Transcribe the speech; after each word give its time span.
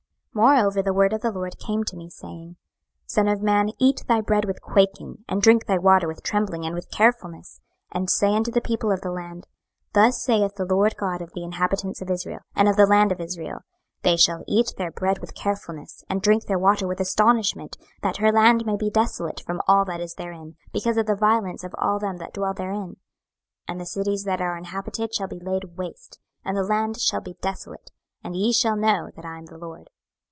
26:012:017 0.33 0.43
Moreover 0.47 0.81
the 0.81 0.93
word 0.93 1.11
of 1.11 1.19
the 1.21 1.31
LORD 1.31 1.59
came 1.59 1.83
to 1.83 1.95
me, 1.97 2.09
saying, 2.09 2.47
26:012:018 2.47 2.55
Son 3.11 3.27
of 3.27 3.41
man, 3.41 3.69
eat 3.79 4.05
thy 4.07 4.21
bread 4.21 4.45
with 4.45 4.61
quaking, 4.61 5.25
and 5.27 5.41
drink 5.41 5.65
thy 5.65 5.77
water 5.77 6.07
with 6.07 6.23
trembling 6.23 6.65
and 6.65 6.73
with 6.73 6.89
carefulness; 6.89 7.59
26:012:019 7.93 7.99
And 7.99 8.09
say 8.09 8.35
unto 8.37 8.51
the 8.51 8.61
people 8.61 8.93
of 8.93 9.01
the 9.01 9.11
land, 9.11 9.45
Thus 9.93 10.23
saith 10.23 10.55
the 10.55 10.63
Lord 10.63 10.95
GOD 10.95 11.21
of 11.21 11.33
the 11.33 11.43
inhabitants 11.43 11.99
of 12.01 12.07
Jerusalem, 12.07 12.39
and 12.55 12.69
of 12.69 12.77
the 12.77 12.85
land 12.85 13.11
of 13.11 13.19
Israel; 13.19 13.65
They 14.03 14.15
shall 14.15 14.45
eat 14.47 14.73
their 14.77 14.89
bread 14.89 15.19
with 15.19 15.35
carefulness, 15.35 16.05
and 16.09 16.21
drink 16.21 16.45
their 16.45 16.57
water 16.57 16.87
with 16.87 17.01
astonishment, 17.01 17.77
that 18.01 18.15
her 18.17 18.31
land 18.31 18.65
may 18.65 18.77
be 18.77 18.89
desolate 18.89 19.41
from 19.45 19.59
all 19.67 19.83
that 19.83 19.99
is 19.99 20.13
therein, 20.13 20.55
because 20.71 20.95
of 20.95 21.07
the 21.07 21.15
violence 21.17 21.65
of 21.65 21.75
all 21.77 21.99
them 21.99 22.15
that 22.19 22.33
dwell 22.33 22.53
therein. 22.53 22.91
26:012:020 23.67 23.67
And 23.67 23.81
the 23.81 23.85
cities 23.85 24.23
that 24.23 24.39
are 24.39 24.55
inhabited 24.57 25.13
shall 25.13 25.27
be 25.27 25.41
laid 25.41 25.75
waste, 25.77 26.19
and 26.45 26.55
the 26.55 26.63
land 26.63 27.01
shall 27.01 27.19
be 27.21 27.35
desolate; 27.41 27.91
and 28.23 28.33
ye 28.33 28.53
shall 28.53 28.77
know 28.77 29.09
that 29.17 29.25
I 29.25 29.37
am 29.37 29.47
the 29.47 29.57
LORD. 29.57 29.89